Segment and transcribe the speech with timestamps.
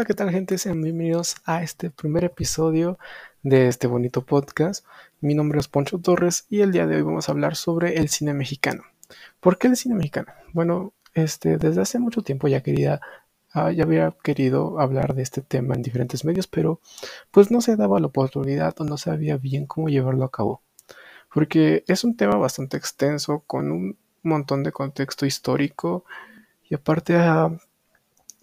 [0.00, 0.56] Hola, ¿qué tal gente?
[0.56, 2.98] Sean bienvenidos a este primer episodio
[3.42, 4.86] de este bonito podcast.
[5.20, 8.08] Mi nombre es Poncho Torres y el día de hoy vamos a hablar sobre el
[8.08, 8.82] cine mexicano.
[9.40, 10.32] ¿Por qué el cine mexicano?
[10.54, 13.02] Bueno, este, desde hace mucho tiempo ya quería,
[13.52, 16.80] ah, ya había querido hablar de este tema en diferentes medios, pero
[17.30, 20.62] pues no se daba la oportunidad o no sabía bien cómo llevarlo a cabo.
[21.30, 26.06] Porque es un tema bastante extenso con un montón de contexto histórico
[26.70, 27.50] y aparte ha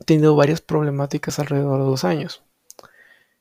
[0.06, 2.44] tenido varias problemáticas alrededor de los años.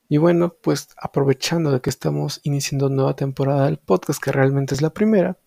[0.09, 4.81] Y bueno, pues aprovechando de que estamos iniciando nueva temporada del podcast, que realmente es
[4.81, 5.37] la primera,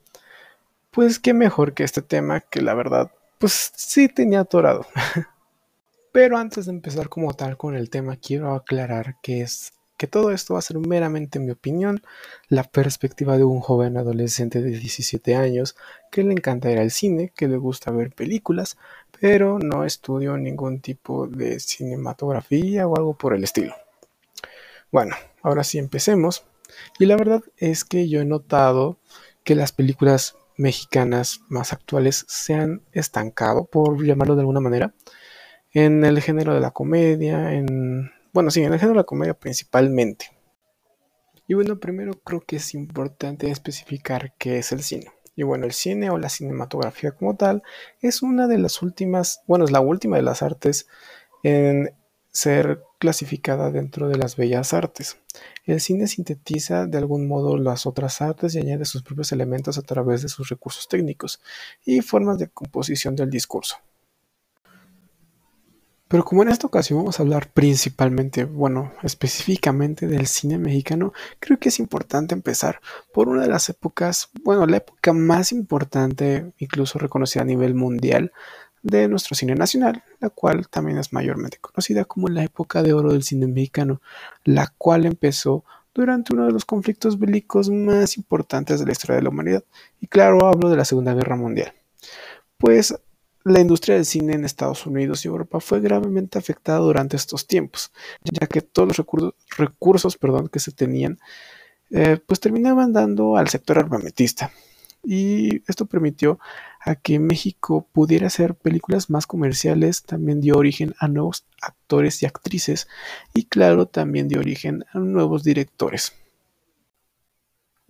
[0.90, 4.86] pues qué mejor que este tema que la verdad, pues sí tenía atorado.
[6.12, 10.30] Pero antes de empezar como tal con el tema, quiero aclarar que es que todo
[10.30, 12.00] esto va a ser meramente mi opinión,
[12.48, 15.76] la perspectiva de un joven adolescente de 17 años
[16.10, 18.78] que le encanta ir al cine, que le gusta ver películas,
[19.20, 23.74] pero no estudio ningún tipo de cinematografía o algo por el estilo.
[24.90, 26.46] Bueno, ahora sí empecemos.
[26.98, 28.96] Y la verdad es que yo he notado
[29.44, 34.94] que las películas mexicanas más actuales se han estancado, por llamarlo de alguna manera,
[35.74, 39.34] en el género de la comedia, en bueno, sí, en el género de la comedia
[39.34, 40.30] principalmente.
[41.46, 45.10] Y bueno, primero creo que es importante especificar qué es el cine.
[45.34, 47.62] Y bueno, el cine o la cinematografía como tal
[48.00, 50.86] es una de las últimas, bueno, es la última de las artes
[51.42, 51.94] en
[52.32, 55.18] ser clasificada dentro de las bellas artes.
[55.64, 59.82] El cine sintetiza de algún modo las otras artes y añade sus propios elementos a
[59.82, 61.40] través de sus recursos técnicos
[61.84, 63.76] y formas de composición del discurso.
[66.10, 71.60] Pero como en esta ocasión vamos a hablar principalmente, bueno, específicamente del cine mexicano, creo
[71.60, 72.80] que es importante empezar
[73.12, 78.32] por una de las épocas, bueno, la época más importante, incluso reconocida a nivel mundial,
[78.82, 83.12] de nuestro cine nacional, la cual también es mayormente conocida como la época de oro
[83.12, 84.02] del cine mexicano,
[84.42, 85.64] la cual empezó
[85.94, 89.62] durante uno de los conflictos bélicos más importantes de la historia de la humanidad.
[90.00, 91.72] Y claro, hablo de la Segunda Guerra Mundial.
[92.58, 92.98] Pues
[93.44, 97.92] la industria del cine en Estados Unidos y Europa fue gravemente afectada durante estos tiempos,
[98.24, 99.06] ya que todos los
[99.56, 100.18] recursos,
[100.52, 101.18] que se tenían
[101.90, 104.52] eh, pues terminaban dando al sector armamentista.
[105.02, 106.38] Y esto permitió
[106.80, 112.26] a que México pudiera hacer películas más comerciales, también dio origen a nuevos actores y
[112.26, 112.86] actrices
[113.34, 116.12] y claro, también dio origen a nuevos directores.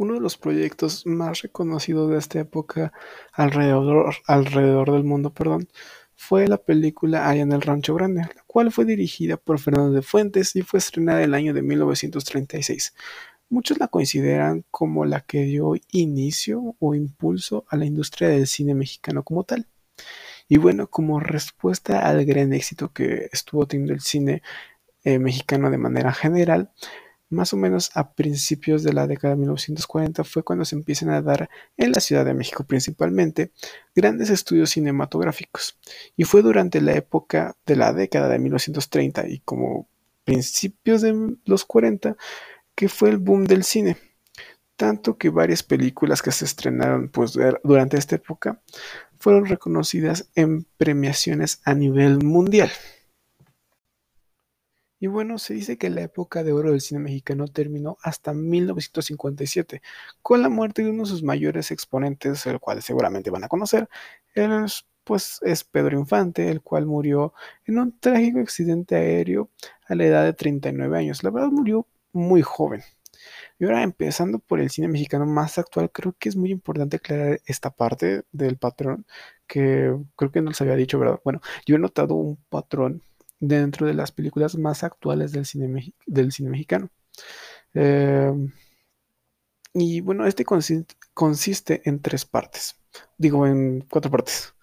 [0.01, 2.91] Uno de los proyectos más reconocidos de esta época
[3.35, 5.69] alrededor, alrededor del mundo perdón,
[6.17, 10.01] fue la película Allá en el Rancho Grande, la cual fue dirigida por Fernando de
[10.01, 12.95] Fuentes y fue estrenada en el año de 1936.
[13.51, 18.75] Muchos la consideran como la que dio inicio o impulso a la industria del cine
[18.75, 19.67] mexicano como tal.
[20.49, 24.41] Y bueno, como respuesta al gran éxito que estuvo teniendo el cine
[25.05, 26.71] eh, mexicano de manera general,
[27.31, 31.23] más o menos a principios de la década de 1940 fue cuando se empiezan a
[31.23, 33.53] dar en la Ciudad de México principalmente
[33.95, 35.79] grandes estudios cinematográficos.
[36.17, 39.89] Y fue durante la época de la década de 1930 y como
[40.25, 42.17] principios de los 40
[42.75, 43.97] que fue el boom del cine.
[44.77, 48.61] Tanto que varias películas que se estrenaron pues, durante esta época
[49.19, 52.71] fueron reconocidas en premiaciones a nivel mundial.
[55.01, 59.83] Y bueno, se dice que la época de oro del cine mexicano terminó hasta 1957,
[60.23, 63.89] con la muerte de uno de sus mayores exponentes, el cual seguramente van a conocer.
[65.05, 67.33] Pues es Pedro Infante, el cual murió
[67.65, 69.51] en un trágico accidente aéreo
[69.89, 71.25] a la edad de 39 años.
[71.25, 72.83] La verdad murió muy joven.
[73.59, 77.41] Y ahora empezando por el cine mexicano más actual, creo que es muy importante aclarar
[77.47, 79.07] esta parte del patrón
[79.47, 81.21] que creo que no les había dicho, ¿verdad?
[81.25, 83.03] Bueno, yo he notado un patrón
[83.41, 85.69] dentro de las películas más actuales del cine,
[86.51, 86.91] mexicano.
[87.75, 88.53] Em,
[89.75, 92.77] y bueno, este consiste, en tres partes,
[93.19, 94.55] digo en cuatro partes.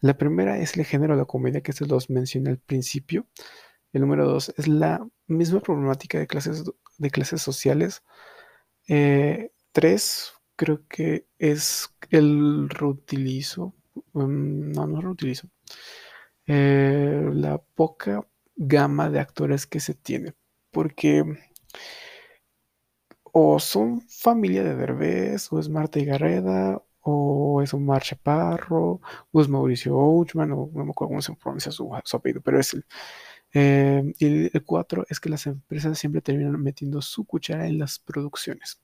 [0.00, 3.26] La primera es el género de la comedia que se los mencioné al principio.
[3.92, 6.64] El número dos es la misma problemática de clases,
[6.98, 8.02] de clases sociales.
[8.88, 13.74] Eh, tres, creo que es el reutilizo.
[14.12, 15.48] Mm, no, no reutilizo.
[16.46, 18.26] Eh, la poca
[18.56, 20.34] gama de actores que se tiene.
[20.70, 21.24] Porque
[23.32, 29.00] o son familia de Derbez, o es Marta Garreda o es Omar Chaparro,
[29.30, 32.74] o es Mauricio Ochman, o no me acuerdo cómo se pronuncia su, apellido, pero es
[32.74, 32.84] el.
[33.54, 38.00] Eh, y el cuatro es que las empresas siempre terminan metiendo su cuchara en las
[38.00, 38.80] producciones.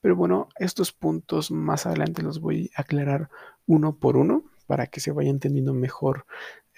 [0.00, 3.30] Pero bueno, estos puntos más adelante los voy a aclarar
[3.66, 6.26] uno por uno para que se vaya entendiendo mejor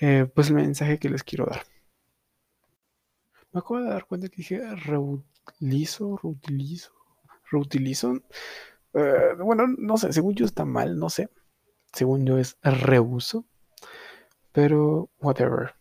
[0.00, 1.62] eh, pues el mensaje que les quiero dar.
[3.52, 6.92] Me acabo de dar cuenta que dije reutilizo, reutilizo,
[7.50, 8.20] reutilizo.
[8.94, 11.28] Eh, bueno, no sé, según yo está mal, no sé.
[11.92, 13.46] Según yo es reuso.
[14.52, 15.74] Pero, whatever.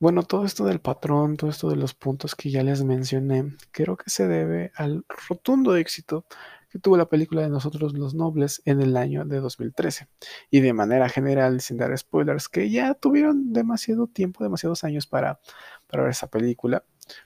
[0.00, 3.98] Bueno, todo esto del patrón, todo esto de los puntos que ya les mencioné, creo
[3.98, 6.24] que se debe al rotundo éxito
[6.70, 10.08] que tuvo la película de Nosotros los Nobles en el año de 2013.
[10.50, 15.38] Y de manera general, sin dar spoilers, que ya tuvieron demasiado tiempo, demasiados años para,
[15.86, 16.82] para ver esa película.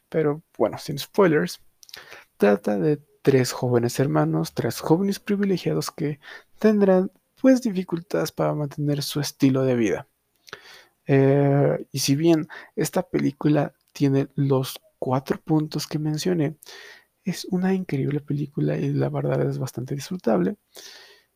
[0.09, 1.63] Pero bueno, sin spoilers,
[2.39, 6.19] trata de tres jóvenes hermanos, tres jóvenes privilegiados que
[6.59, 10.09] tendrán pues dificultades para mantener su estilo de vida.
[11.07, 16.57] Eh, y si bien esta película tiene los cuatro puntos que mencioné,
[17.25, 20.57] es una increíble película y la verdad es bastante disfrutable.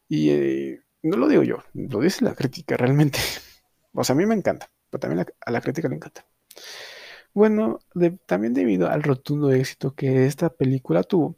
[0.08, 3.18] Y eh, no lo digo yo, lo dice la crítica realmente.
[3.94, 6.24] O sea, a mí me encanta, pero también a la crítica le encanta.
[7.34, 7.80] Bueno,
[8.26, 11.36] también debido al rotundo éxito que esta película tuvo,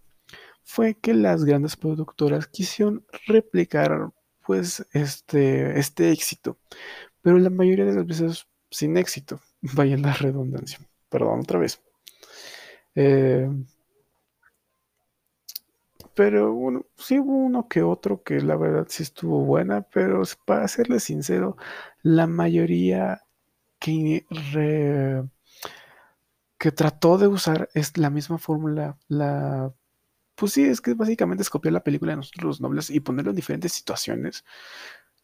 [0.63, 4.11] fue que las grandes productoras quisieron replicar
[4.47, 6.59] pues este, este éxito
[7.23, 9.41] pero la mayoría de las veces sin éxito.
[9.63, 10.79] Vaya la redundancia.
[11.09, 11.81] Perdón, otra vez.
[12.95, 13.49] Eh,
[16.15, 20.69] pero bueno, sí hubo uno que otro que la verdad sí estuvo buena, pero para
[20.69, 21.57] serle sincero,
[22.03, 23.23] la mayoría
[23.79, 24.27] que,
[26.59, 29.73] que trató de usar es la misma fórmula, la
[30.35, 33.31] pues sí, es que básicamente es copiar la película de nosotros los nobles y ponerlo
[33.31, 34.45] en diferentes situaciones.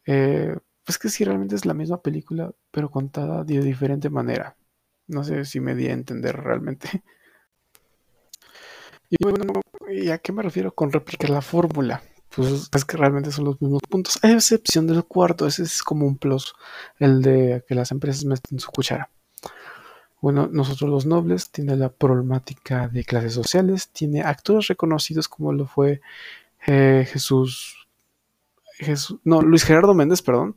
[0.05, 0.55] Eh,
[0.87, 4.55] pues que sí, realmente es la misma película, pero contada de diferente manera.
[5.07, 7.03] No sé si me di a entender realmente.
[9.09, 12.03] Y bueno, ¿y a qué me refiero con replicar la fórmula?
[12.35, 16.05] Pues es que realmente son los mismos puntos, a excepción del cuarto, ese es como
[16.05, 16.53] un plus,
[16.99, 19.09] el de que las empresas meten su cuchara.
[20.19, 25.67] Bueno, nosotros los nobles tiene la problemática de clases sociales, tiene actores reconocidos como lo
[25.67, 26.01] fue
[26.65, 27.86] eh, Jesús
[29.23, 30.55] no, Luis Gerardo Méndez, perdón.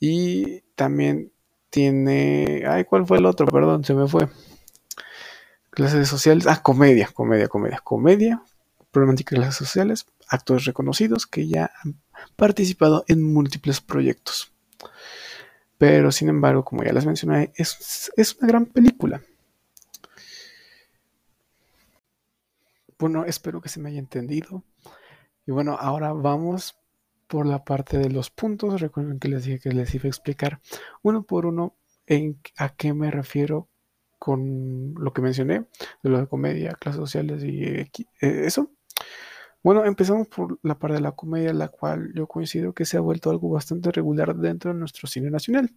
[0.00, 1.32] Y también
[1.70, 3.46] tiene, ay, ¿cuál fue el otro?
[3.46, 4.28] Perdón, se me fue.
[5.70, 8.42] Clases sociales, ah, comedia, comedia, comedia, comedia,
[8.90, 12.00] problemática de clases sociales, actores reconocidos que ya han
[12.36, 14.52] participado en múltiples proyectos.
[15.78, 19.20] Pero sin embargo, como ya les mencioné, es, es una gran película.
[22.98, 24.62] Bueno, espero que se me haya entendido.
[25.46, 26.76] Y bueno, ahora vamos
[27.26, 28.80] por la parte de los puntos.
[28.80, 30.60] Recuerden que les dije que les iba a explicar
[31.02, 31.76] uno por uno
[32.06, 33.68] en a qué me refiero
[34.18, 35.66] con lo que mencioné
[36.02, 37.90] de lo de comedia, clases sociales y eh,
[38.20, 38.70] eso.
[39.62, 43.00] Bueno, empezamos por la parte de la comedia, la cual yo coincido que se ha
[43.00, 45.74] vuelto algo bastante regular dentro de nuestro cine nacional.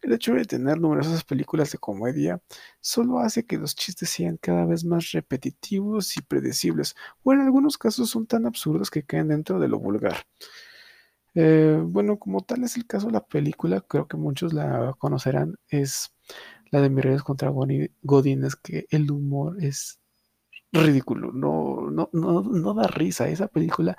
[0.00, 2.40] El hecho de tener numerosas películas de comedia
[2.80, 7.76] solo hace que los chistes sean cada vez más repetitivos y predecibles, o en algunos
[7.76, 10.16] casos son tan absurdos que caen dentro de lo vulgar.
[11.34, 15.56] Eh, bueno, como tal es el caso de la película, creo que muchos la conocerán,
[15.68, 16.12] es
[16.70, 20.00] la de Mireles contra Godines, que el humor es
[20.72, 23.28] ridículo, no, no, no, no da risa.
[23.28, 23.96] Esa película,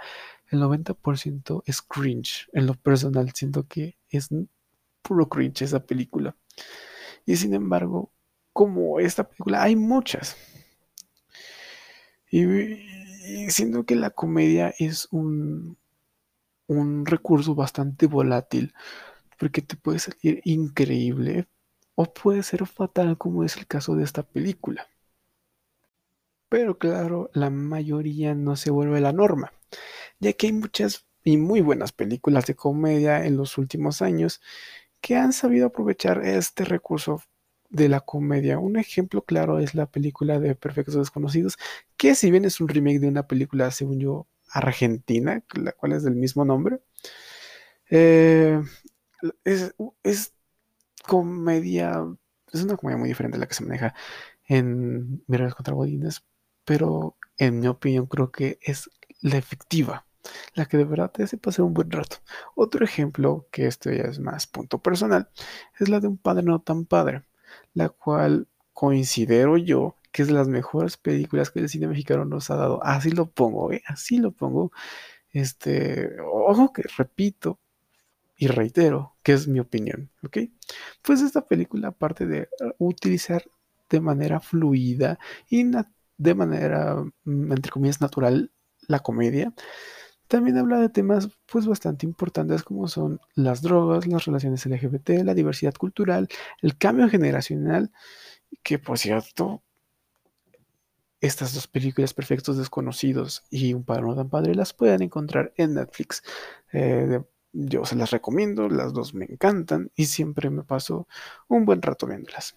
[0.50, 2.50] el 90% es cringe.
[2.54, 4.30] En lo personal, siento que es
[5.01, 6.35] puro cringe esa película.
[7.26, 8.11] Y sin embargo,
[8.54, 10.38] como esta película, hay muchas.
[12.30, 15.78] Y, y siento que la comedia es un,
[16.71, 18.73] un recurso bastante volátil,
[19.37, 21.47] porque te puede salir increíble
[21.95, 24.87] o puede ser fatal como es el caso de esta película.
[26.49, 29.54] Pero claro, la mayoría no se vuelve la norma,
[30.19, 34.42] ya que hay muchas y muy buenas películas de comedia en los últimos años
[35.01, 37.21] que han sabido aprovechar este recurso
[37.69, 38.59] de la comedia.
[38.59, 41.57] Un ejemplo claro es la película de Perfectos Desconocidos,
[41.97, 46.03] que si bien es un remake de una película, según yo, argentina, la cual es
[46.03, 46.81] del mismo nombre.
[47.89, 48.61] Eh,
[49.43, 50.33] es,
[51.07, 52.05] comedia,
[52.51, 53.93] es una comedia muy diferente a la que se maneja
[54.47, 56.23] en Miradas contra Godines,
[56.65, 58.89] pero en mi opinión creo que es
[59.21, 60.05] la efectiva,
[60.53, 62.17] la que de verdad te hace pasar un buen rato.
[62.55, 65.29] Otro ejemplo, que esto ya es más punto personal,
[65.79, 67.23] es la de un padre no tan padre,
[67.73, 72.56] la cual considero yo que es las mejores películas que el cine mexicano nos ha
[72.56, 72.83] dado.
[72.83, 73.81] Así lo pongo, ¿eh?
[73.87, 74.71] así lo pongo.
[75.31, 77.59] Este, ojo que repito
[78.37, 80.39] y reitero que es mi opinión, ¿ok?
[81.03, 82.49] Pues esta película, aparte de
[82.80, 83.44] utilizar
[83.89, 85.63] de manera fluida y
[86.18, 88.51] de manera, mm, entre comillas, natural
[88.87, 89.53] la comedia,
[90.27, 95.33] también habla de temas pues bastante importantes como son las drogas, las relaciones LGBT, la
[95.35, 96.30] diversidad cultural,
[96.61, 97.91] el cambio generacional
[98.63, 99.63] Que por cierto,
[101.21, 105.75] estas dos películas Perfectos Desconocidos y Un Padre No Tan Padre las pueden encontrar en
[105.75, 106.23] Netflix.
[106.73, 107.21] Eh,
[107.54, 111.07] yo se las recomiendo, las dos me encantan y siempre me paso
[111.47, 112.56] un buen rato viéndolas.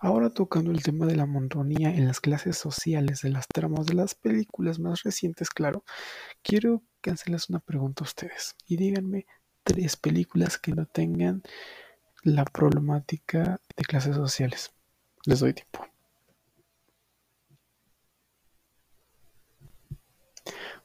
[0.00, 3.94] Ahora tocando el tema de la monotonía en las clases sociales de las tramas de
[3.94, 5.84] las películas más recientes, claro,
[6.42, 9.26] quiero hacerles una pregunta a ustedes y díganme
[9.64, 11.42] tres películas que no tengan
[12.22, 14.72] la problemática de clases sociales.
[15.24, 15.87] Les doy tiempo.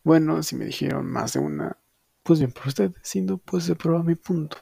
[0.03, 1.77] Bueno, si me dijeron más de una,
[2.23, 4.57] pues bien por ustedes, siendo pues se prueba mi punto.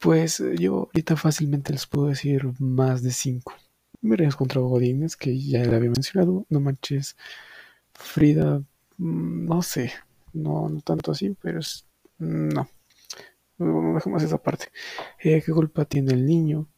[0.00, 3.54] Pues eh, yo ahorita fácilmente les puedo decir más de cinco.
[4.00, 6.46] Miren contra Godines, que ya le había mencionado.
[6.50, 7.16] No manches.
[7.92, 8.62] Frida,
[8.98, 9.92] mm, no sé.
[10.32, 11.86] No, no tanto así, pero es.
[12.18, 12.68] No.
[13.58, 14.66] No dejemos esa parte.
[15.20, 16.68] Eh, ¿Qué culpa tiene el niño?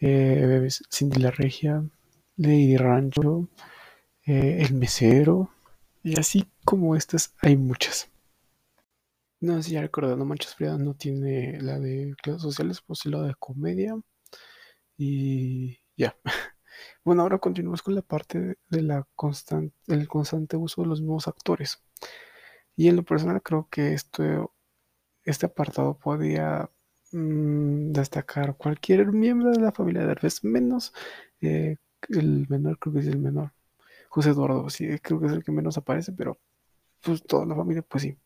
[0.00, 1.84] Eh, Cindy la Regia,
[2.36, 3.48] Lady Rancho,
[4.24, 5.50] El Mesero,
[6.08, 8.10] y así como estas hay muchas.
[9.40, 13.22] No, si ya recordando, Manchas Frida no tiene la de clases sociales, pues sí la
[13.22, 13.94] de comedia.
[14.96, 16.16] Y ya.
[17.04, 21.26] Bueno, ahora continuamos con la parte de la constante, el constante uso de los mismos
[21.26, 21.82] actores.
[22.76, 24.54] Y en lo personal creo que esto,
[25.24, 26.70] este apartado podría
[27.12, 30.92] mm, destacar cualquier miembro de la familia de Herbes, menos
[31.40, 31.76] eh,
[32.10, 33.52] el menor, creo que es el menor.
[34.18, 36.40] José Eduardo, sí, creo que es el que menos aparece, pero
[37.02, 38.18] pues toda la familia, pues sí.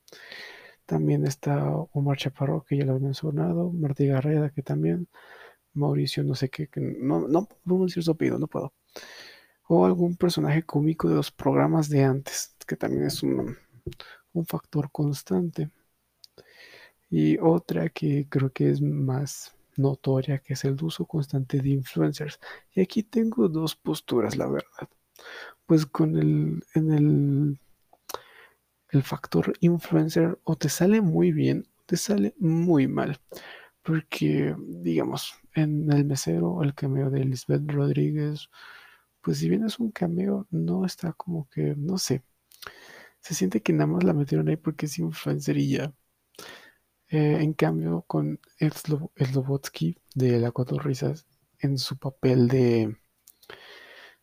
[0.87, 5.07] También está Omar Chaparro, que ya lo he mencionado, Martí Garreda, que también,
[5.75, 8.73] Mauricio, no sé qué, que no, no puedo decir su apellido, no puedo.
[9.69, 13.57] O algún personaje cómico de los programas de antes, que también es un
[14.47, 15.71] factor constante.
[17.11, 22.41] Y otra que creo que es más notoria, que es el uso constante de influencers.
[22.75, 24.89] Y aquí tengo dos posturas, la verdad.
[25.67, 27.59] Pues con el, en el
[28.93, 33.21] el factor influencer o te sale muy bien o te sale muy mal.
[33.83, 38.49] Porque, digamos, en el mesero, el cameo de Lisbeth Rodríguez,
[39.23, 42.23] pues si bien es un cameo, no está como que, no sé,
[43.21, 45.93] se siente que nada más la metieron ahí porque es influencer y ya.
[47.09, 51.27] Eh, en cambio, con Slobotsky de La Cuatro Risas,
[51.59, 52.97] en su papel de,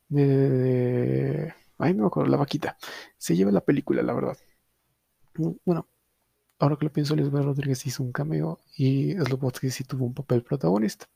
[0.10, 2.78] de, de, Ay, no me acuerdo, la vaquita.
[3.18, 4.38] Se lleva la película, la verdad
[5.66, 5.88] bueno,
[6.60, 10.44] ahora que lo pienso, Lisbeth Rodríguez hizo un cameo y Slobodsky sí tuvo un papel
[10.44, 11.08] protagonista.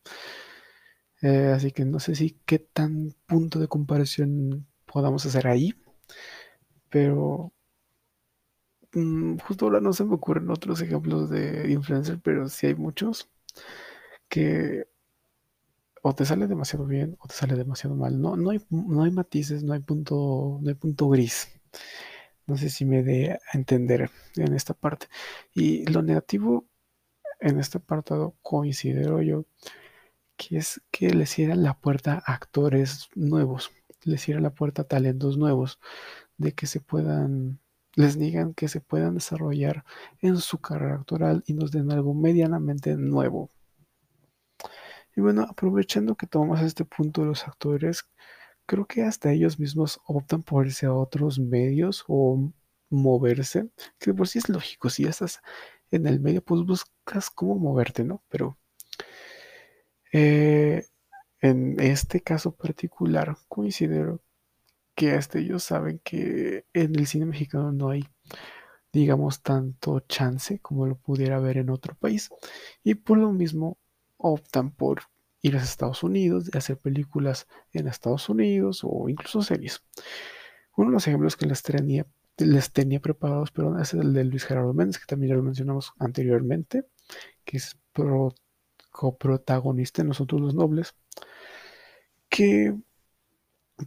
[1.21, 5.73] Eh, así que no sé si qué tan punto de comparación podamos hacer ahí,
[6.89, 7.51] pero
[8.93, 13.29] mm, justo ahora no se me ocurren otros ejemplos de influencer, pero sí hay muchos
[14.29, 14.87] que
[16.03, 18.21] o te sale demasiado bien o te sale demasiado mal.
[18.21, 21.49] No, no, hay, no hay matices, no hay punto, no hay punto gris.
[22.45, 25.07] No sé si me dé a entender en esta parte.
[25.53, 26.65] Y lo negativo
[27.39, 29.45] en este apartado considero yo
[30.37, 33.71] que es que les cierran la puerta a actores nuevos,
[34.03, 35.79] les cierran la puerta a talentos nuevos,
[36.37, 37.59] de que se puedan,
[37.95, 39.85] les digan que se puedan desarrollar
[40.21, 43.49] en su carrera actoral y nos den algo medianamente nuevo.
[45.15, 48.05] Y bueno, aprovechando que tomamos este punto de los actores,
[48.65, 52.51] creo que hasta ellos mismos optan por irse a otros medios o
[52.89, 55.41] moverse, que por sí es lógico, si estás
[55.91, 58.23] en el medio, pues buscas cómo moverte, ¿no?
[58.29, 58.57] Pero
[60.11, 60.85] eh,
[61.41, 64.21] en este caso particular, considero
[64.95, 68.07] que hasta ellos saben que en el cine mexicano no hay,
[68.91, 72.29] digamos, tanto chance como lo pudiera haber en otro país,
[72.83, 73.77] y por lo mismo
[74.23, 75.03] optan por
[75.41, 79.83] ir a Estados Unidos, de hacer películas en Estados Unidos o incluso series.
[80.75, 84.45] Uno de los ejemplos que les tenía, les tenía preparados, pero es el de Luis
[84.45, 86.85] Gerardo Méndez, que también ya lo mencionamos anteriormente,
[87.43, 87.77] que es
[88.89, 90.95] coprotagonista en Nosotros los Nobles,
[92.29, 92.75] que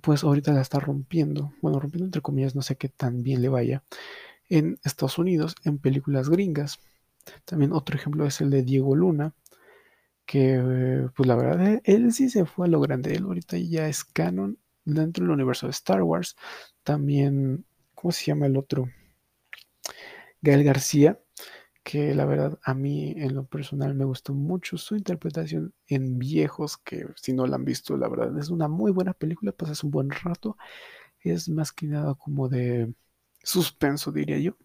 [0.02, 3.48] pues ahorita la está rompiendo, bueno, rompiendo entre comillas, no sé qué tan bien le
[3.48, 3.82] vaya,
[4.48, 6.80] en Estados Unidos, en películas gringas.
[7.44, 9.34] También otro ejemplo es el de Diego Luna,
[10.26, 13.88] que pues la verdad e-, él, sí se fue a lo grande, él ahorita ya
[13.88, 16.37] es canon dentro del universo de Star Wars,
[16.83, 18.88] también, ¿cómo se llama el otro?
[20.42, 21.21] Gael García,
[21.83, 26.76] que la verdad a mí en lo personal me gustó mucho su interpretación en Viejos,
[26.78, 29.90] que si no la han visto, la verdad es una muy buena película, pasas un
[29.90, 30.56] buen rato,
[31.21, 32.95] es más que nada como de
[33.42, 34.56] suspenso, diría yo.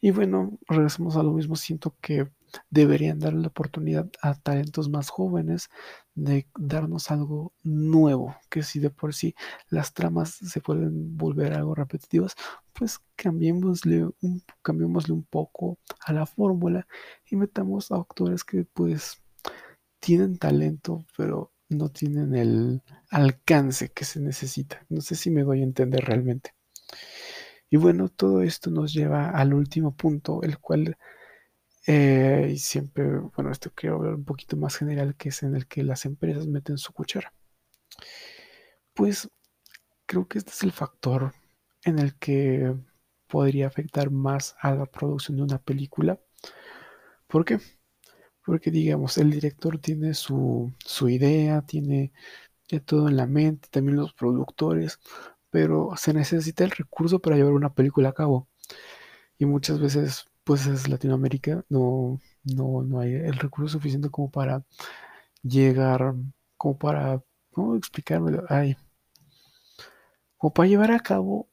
[0.00, 2.28] Y bueno, regresamos a lo mismo, siento que
[2.70, 5.68] deberían darle la oportunidad a talentos más jóvenes
[6.14, 9.34] de darnos algo nuevo, que si de por sí
[9.68, 12.34] las tramas se pueden volver algo repetitivas,
[12.72, 16.86] pues cambiémosle un, cambiémosle un poco a la fórmula
[17.26, 19.22] y metamos a actores que pues
[20.00, 24.84] tienen talento, pero no tienen el alcance que se necesita.
[24.88, 26.54] No sé si me doy a entender realmente.
[27.70, 30.98] Y bueno, todo esto nos lleva al último punto, el cual
[31.86, 33.04] eh, y siempre,
[33.36, 36.46] bueno, esto quiero hablar un poquito más general, que es en el que las empresas
[36.46, 37.32] meten su cuchara.
[38.94, 39.28] Pues
[40.06, 41.34] creo que este es el factor
[41.84, 42.74] en el que
[43.28, 46.20] podría afectar más a la producción de una película.
[47.26, 47.58] ¿Por qué?
[48.44, 52.12] Porque digamos, el director tiene su, su idea, tiene
[52.78, 55.00] todo en la mente, también los productores,
[55.50, 58.48] pero se necesita el recurso para llevar una película a cabo.
[59.38, 64.64] Y muchas veces, pues es Latinoamérica, no, no, no hay el recurso suficiente como para
[65.44, 66.12] llegar,
[66.56, 68.36] como para, ¿cómo explicarme?
[68.48, 68.76] Ay,
[70.36, 71.48] como para llevar a cabo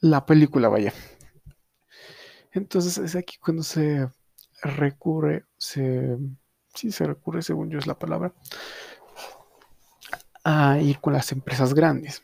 [0.00, 0.94] la película, vaya.
[2.50, 4.08] Entonces es aquí cuando se
[4.62, 6.16] recurre, se,
[6.74, 8.32] sí se recurre, según yo es la palabra,
[10.44, 12.22] a ir con las empresas grandes.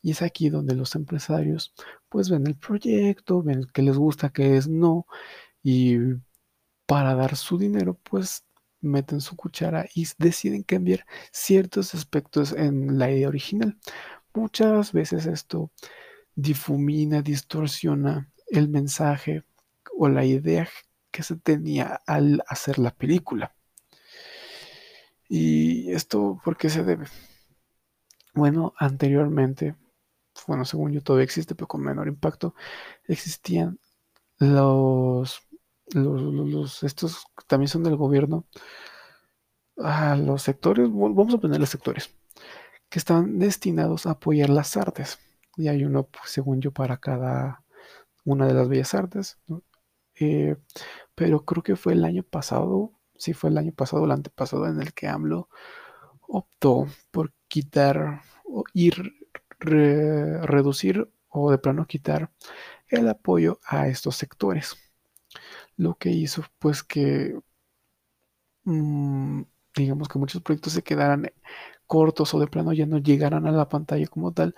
[0.00, 1.74] Y es aquí donde los empresarios
[2.14, 5.04] pues ven el proyecto, ven que les gusta, que es no,
[5.64, 5.96] y
[6.86, 8.44] para dar su dinero pues
[8.80, 13.76] meten su cuchara y deciden cambiar ciertos aspectos en la idea original.
[14.32, 15.72] Muchas veces esto
[16.36, 19.42] difumina, distorsiona el mensaje
[19.98, 20.68] o la idea
[21.10, 23.56] que se tenía al hacer la película.
[25.28, 27.06] ¿Y esto por qué se debe?
[28.34, 29.74] Bueno, anteriormente,
[30.46, 32.54] bueno, según yo todavía existe, pero con menor impacto,
[33.06, 33.78] existían
[34.38, 35.40] los,
[35.92, 38.46] los, estos también son del gobierno,
[39.78, 42.14] a los sectores, vamos a ponerle sectores,
[42.88, 45.18] que están destinados a apoyar las artes.
[45.56, 47.64] Y hay uno, pues, según yo, para cada
[48.24, 49.38] una de las bellas artes.
[50.20, 50.56] Eh,
[51.14, 54.66] pero creo que fue el año pasado, sí fue el año pasado o el antepasado
[54.66, 55.48] en el que AMLO
[56.28, 59.12] optó por quitar o ir
[59.60, 62.30] reducir o de plano quitar
[62.88, 64.76] el apoyo a estos sectores.
[65.76, 67.38] Lo que hizo pues que
[68.64, 69.42] mm,
[69.76, 71.32] digamos que muchos proyectos se quedaran
[71.86, 74.54] cortos o de plano ya no llegaran a la pantalla como tal,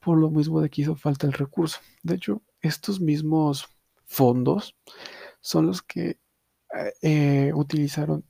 [0.00, 1.78] por lo mismo de que hizo falta el recurso.
[2.02, 3.68] De hecho, estos mismos
[4.04, 4.76] fondos
[5.40, 6.18] son los que
[7.02, 8.24] eh, utilizaron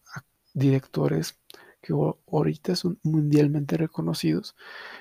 [0.55, 1.39] directores
[1.83, 4.55] que ahorita son mundialmente reconocidos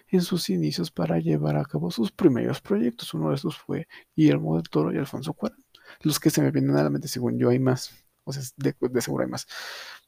[0.07, 3.13] en sus inicios para llevar a cabo sus primeros proyectos.
[3.13, 5.63] Uno de esos fue Guillermo del Toro y Alfonso Cuarón.
[6.01, 7.91] Los que se me vienen a la mente, según yo, hay más.
[8.23, 9.47] O sea, de, seguro hay más.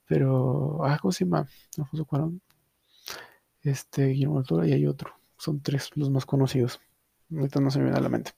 [0.08, 1.48] Pero, ah, ¿cómo se llama?
[1.78, 2.42] Alfonso Cuarón,
[3.62, 5.14] este, Guillermo del Toro y hay otro.
[5.38, 6.82] Son tres los más conocidos.
[7.32, 8.32] Ahorita no se me viene a la mente.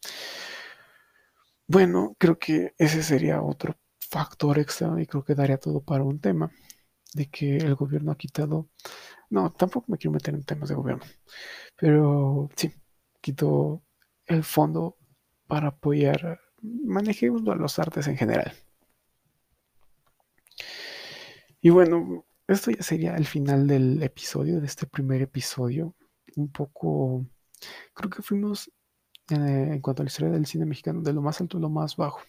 [1.67, 6.19] Bueno, creo que ese sería otro factor extra y creo que daría todo para un
[6.19, 6.51] tema
[7.15, 8.69] de que el gobierno ha quitado,
[9.29, 11.03] no, tampoco me quiero meter en temas de gobierno,
[11.77, 12.73] pero sí,
[13.21, 13.81] quitó
[14.25, 14.97] el fondo
[15.47, 18.53] para apoyar, manejemos a los artes en general.
[21.61, 25.95] Y bueno, esto ya sería el final del episodio, de este primer episodio.
[26.35, 27.25] Un poco,
[27.93, 28.67] creo que fuimos
[29.29, 31.69] eh, en cuanto a la historia del cine mexicano de lo más alto a lo
[31.69, 32.21] más bajo.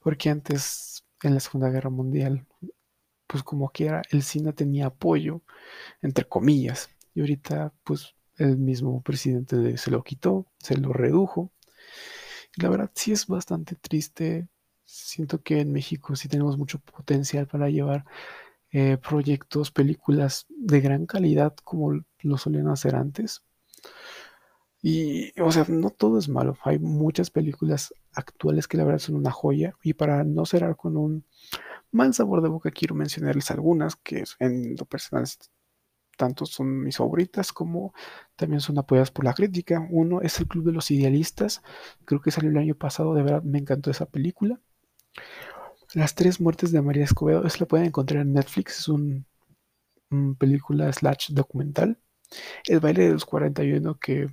[0.00, 2.46] Porque antes, en la Segunda Guerra Mundial,
[3.32, 5.40] pues como quiera, el cine tenía apoyo,
[6.02, 11.50] entre comillas, y ahorita pues el mismo presidente se lo quitó, se lo redujo.
[12.56, 14.48] La verdad sí es bastante triste.
[14.84, 18.04] Siento que en México sí tenemos mucho potencial para llevar
[18.70, 23.42] eh, proyectos, películas de gran calidad como lo solían hacer antes.
[24.82, 26.58] Y, o sea, no todo es malo.
[26.64, 29.74] Hay muchas películas actuales que la verdad son una joya.
[29.82, 31.24] Y para no cerrar con un
[31.92, 35.26] mal sabor de boca, quiero mencionarles algunas que en lo personal
[36.16, 37.94] tanto son mis favoritas como
[38.36, 39.86] también son apoyadas por la crítica.
[39.90, 41.62] Uno es El Club de los Idealistas,
[42.04, 44.60] creo que salió el año pasado, de verdad me encantó esa película.
[45.94, 49.24] Las tres muertes de María Escobedo, es la pueden encontrar en Netflix, es una
[50.12, 51.98] un película slash documental.
[52.66, 54.28] El baile de los 41 que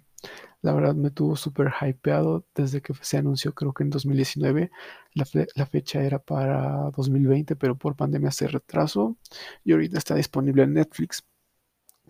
[0.61, 4.71] la verdad me tuvo súper hypeado desde que se anunció, creo que en 2019.
[5.13, 9.17] La, fecha era para 2020, pero por pandemia se retrasó
[9.63, 11.25] y ahorita está disponible en Netflix.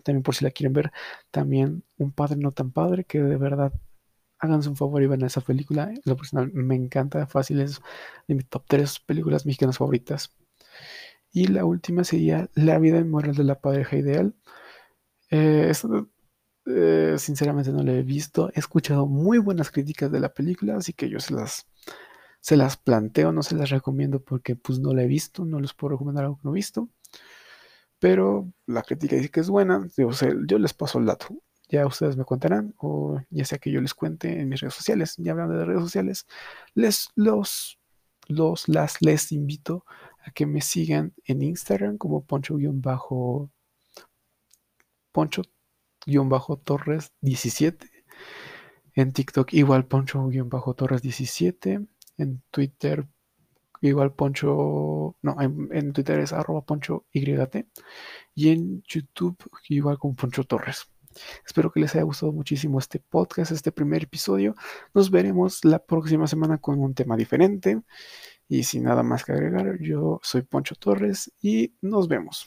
[0.02, 0.92] También por si la quieren ver,
[1.30, 3.72] también Un Padre No Tan Padre, que de verdad
[4.38, 5.92] háganse un favor y vean esa película.
[6.04, 7.80] lo personal me encanta, fácil, es
[8.28, 10.32] de mis top 3 películas mexicanas favoritas.
[11.32, 14.34] Y la última sería La vida inmoral de la pareja ideal.
[15.30, 15.72] Eh,
[16.74, 18.50] eh, sinceramente no la he visto.
[18.54, 21.66] He escuchado muy buenas críticas de la película, así que yo se las,
[22.40, 25.74] se las planteo, no se las recomiendo porque pues no la he visto, no les
[25.74, 26.88] puedo recomendar algo que no he visto.
[27.98, 30.10] Pero la crítica dice que es buena, yo,
[30.46, 31.28] yo les paso el dato.
[31.68, 35.14] Ya ustedes me contarán, o ya sea que yo les cuente en mis redes sociales.
[35.18, 36.26] Ya hablando de redes sociales,
[36.74, 37.78] les los,
[38.28, 39.84] los las les invito
[40.24, 43.50] a que me sigan en Instagram como poncho-bajo
[46.06, 47.90] poncho-torres 17
[48.94, 51.80] en TikTok igual poncho-torres 17
[52.18, 53.06] en Twitter
[53.80, 60.88] igual poncho no en, Twitter es arroba poncho y en YouTube igual con poncho torres
[61.44, 64.54] Espero que les haya gustado muchísimo este podcast, este primer episodio.
[64.94, 67.82] Nos veremos la próxima semana con un tema diferente.
[68.48, 72.46] Y sin nada más que agregar, yo soy Poncho Torres y nos vemos.